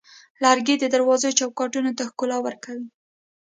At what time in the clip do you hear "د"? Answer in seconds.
0.79-0.85